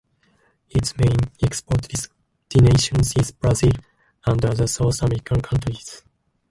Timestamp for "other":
4.43-4.65